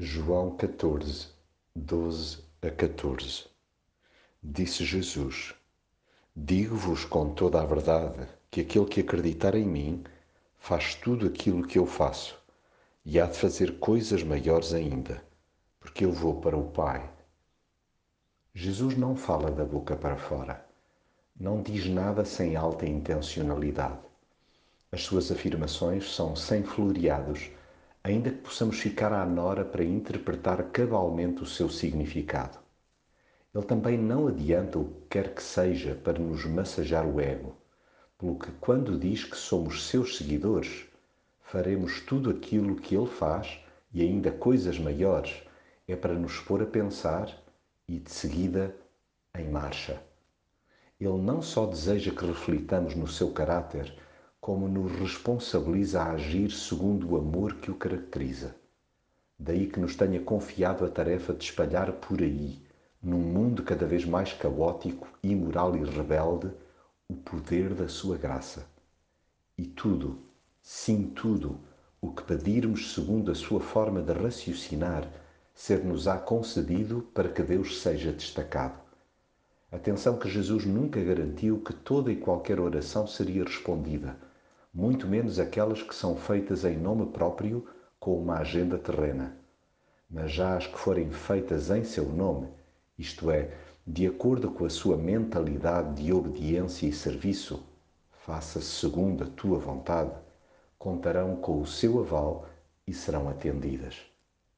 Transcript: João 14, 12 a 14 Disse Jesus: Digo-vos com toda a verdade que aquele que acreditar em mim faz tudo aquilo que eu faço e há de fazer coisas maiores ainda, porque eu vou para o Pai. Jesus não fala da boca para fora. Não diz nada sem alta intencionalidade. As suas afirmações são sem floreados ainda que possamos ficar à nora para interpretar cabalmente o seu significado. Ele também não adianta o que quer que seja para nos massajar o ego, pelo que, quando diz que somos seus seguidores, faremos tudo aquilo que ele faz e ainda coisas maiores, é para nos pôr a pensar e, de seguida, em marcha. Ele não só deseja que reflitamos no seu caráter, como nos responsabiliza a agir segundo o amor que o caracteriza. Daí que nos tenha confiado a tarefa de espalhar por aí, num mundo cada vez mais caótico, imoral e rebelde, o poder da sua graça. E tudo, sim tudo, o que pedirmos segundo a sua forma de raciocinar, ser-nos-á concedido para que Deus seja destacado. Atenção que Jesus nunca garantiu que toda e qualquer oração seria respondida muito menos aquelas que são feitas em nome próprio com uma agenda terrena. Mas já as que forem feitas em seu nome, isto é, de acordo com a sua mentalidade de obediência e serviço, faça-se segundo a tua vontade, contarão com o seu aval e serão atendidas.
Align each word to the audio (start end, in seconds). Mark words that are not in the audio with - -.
João 0.00 0.56
14, 0.56 1.26
12 1.74 2.38
a 2.62 2.70
14 2.70 3.46
Disse 4.40 4.84
Jesus: 4.84 5.56
Digo-vos 6.36 7.04
com 7.04 7.34
toda 7.34 7.60
a 7.60 7.66
verdade 7.66 8.28
que 8.48 8.60
aquele 8.60 8.84
que 8.84 9.00
acreditar 9.00 9.56
em 9.56 9.66
mim 9.66 10.04
faz 10.56 10.94
tudo 10.94 11.26
aquilo 11.26 11.66
que 11.66 11.80
eu 11.80 11.84
faço 11.84 12.40
e 13.04 13.18
há 13.18 13.26
de 13.26 13.36
fazer 13.36 13.80
coisas 13.80 14.22
maiores 14.22 14.72
ainda, 14.72 15.20
porque 15.80 16.04
eu 16.04 16.12
vou 16.12 16.40
para 16.40 16.56
o 16.56 16.70
Pai. 16.70 17.10
Jesus 18.54 18.96
não 18.96 19.16
fala 19.16 19.50
da 19.50 19.64
boca 19.64 19.96
para 19.96 20.16
fora. 20.16 20.64
Não 21.34 21.60
diz 21.60 21.86
nada 21.86 22.24
sem 22.24 22.54
alta 22.54 22.86
intencionalidade. 22.86 23.98
As 24.92 25.02
suas 25.02 25.32
afirmações 25.32 26.14
são 26.14 26.36
sem 26.36 26.62
floreados 26.62 27.50
ainda 28.02 28.30
que 28.30 28.38
possamos 28.38 28.78
ficar 28.78 29.12
à 29.12 29.24
nora 29.26 29.64
para 29.64 29.84
interpretar 29.84 30.62
cabalmente 30.70 31.42
o 31.42 31.46
seu 31.46 31.68
significado. 31.68 32.58
Ele 33.54 33.64
também 33.64 33.98
não 33.98 34.28
adianta 34.28 34.78
o 34.78 34.84
que 34.84 35.00
quer 35.10 35.34
que 35.34 35.42
seja 35.42 35.94
para 35.94 36.18
nos 36.18 36.44
massajar 36.44 37.06
o 37.06 37.20
ego, 37.20 37.56
pelo 38.18 38.38
que, 38.38 38.50
quando 38.60 38.98
diz 38.98 39.24
que 39.24 39.36
somos 39.36 39.86
seus 39.88 40.16
seguidores, 40.16 40.86
faremos 41.40 42.00
tudo 42.00 42.30
aquilo 42.30 42.76
que 42.76 42.94
ele 42.94 43.06
faz 43.06 43.58
e 43.92 44.02
ainda 44.02 44.30
coisas 44.30 44.78
maiores, 44.78 45.42
é 45.86 45.96
para 45.96 46.14
nos 46.14 46.38
pôr 46.40 46.62
a 46.62 46.66
pensar 46.66 47.34
e, 47.88 47.98
de 47.98 48.10
seguida, 48.10 48.74
em 49.34 49.48
marcha. 49.48 50.02
Ele 51.00 51.18
não 51.18 51.40
só 51.40 51.64
deseja 51.64 52.10
que 52.10 52.26
reflitamos 52.26 52.94
no 52.94 53.06
seu 53.06 53.30
caráter, 53.30 53.94
como 54.48 54.66
nos 54.66 54.90
responsabiliza 54.92 56.00
a 56.00 56.12
agir 56.12 56.50
segundo 56.50 57.10
o 57.10 57.18
amor 57.18 57.56
que 57.56 57.70
o 57.70 57.74
caracteriza. 57.74 58.56
Daí 59.38 59.66
que 59.66 59.78
nos 59.78 59.94
tenha 59.94 60.22
confiado 60.22 60.86
a 60.86 60.88
tarefa 60.88 61.34
de 61.34 61.44
espalhar 61.44 61.92
por 61.92 62.22
aí, 62.22 62.58
num 63.02 63.18
mundo 63.18 63.62
cada 63.62 63.84
vez 63.84 64.06
mais 64.06 64.32
caótico, 64.32 65.06
imoral 65.22 65.76
e 65.76 65.84
rebelde, 65.84 66.50
o 67.06 67.14
poder 67.14 67.74
da 67.74 67.88
sua 67.88 68.16
graça. 68.16 68.66
E 69.58 69.66
tudo, 69.66 70.18
sim 70.62 71.12
tudo, 71.14 71.60
o 72.00 72.10
que 72.10 72.22
pedirmos 72.22 72.94
segundo 72.94 73.30
a 73.30 73.34
sua 73.34 73.60
forma 73.60 74.00
de 74.00 74.14
raciocinar, 74.14 75.06
ser-nos-á 75.54 76.16
concedido 76.16 77.02
para 77.12 77.28
que 77.28 77.42
Deus 77.42 77.82
seja 77.82 78.12
destacado. 78.12 78.80
Atenção 79.70 80.18
que 80.18 80.26
Jesus 80.26 80.64
nunca 80.64 81.04
garantiu 81.04 81.60
que 81.60 81.74
toda 81.74 82.10
e 82.10 82.16
qualquer 82.16 82.58
oração 82.58 83.06
seria 83.06 83.44
respondida 83.44 84.26
muito 84.72 85.06
menos 85.06 85.38
aquelas 85.38 85.82
que 85.82 85.94
são 85.94 86.16
feitas 86.16 86.64
em 86.64 86.76
nome 86.76 87.06
próprio 87.06 87.66
com 87.98 88.18
uma 88.18 88.38
agenda 88.38 88.78
terrena. 88.78 89.36
Mas 90.10 90.32
já 90.32 90.56
as 90.56 90.66
que 90.66 90.78
forem 90.78 91.10
feitas 91.10 91.70
em 91.70 91.84
seu 91.84 92.04
nome, 92.06 92.48
isto 92.98 93.30
é, 93.30 93.50
de 93.86 94.06
acordo 94.06 94.50
com 94.50 94.64
a 94.64 94.70
sua 94.70 94.96
mentalidade 94.96 96.02
de 96.02 96.12
obediência 96.12 96.86
e 96.86 96.92
serviço, 96.92 97.62
faça-se 98.10 98.66
segundo 98.66 99.24
a 99.24 99.26
tua 99.26 99.58
vontade, 99.58 100.12
contarão 100.78 101.36
com 101.36 101.60
o 101.60 101.66
seu 101.66 102.00
aval 102.00 102.46
e 102.86 102.92
serão 102.92 103.28
atendidas. 103.28 103.96